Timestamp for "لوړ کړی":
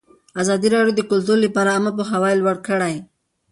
2.39-2.95